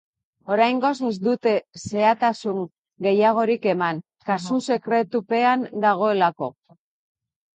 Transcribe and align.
Oraingoz 0.53 0.91
ez 1.09 1.17
dute 1.25 1.51
xehetasun 1.81 2.63
gehiagorik 3.07 3.67
eman, 3.75 4.01
kasu 4.31 4.59
sekretupean 4.71 5.67
dagoelako. 5.87 6.49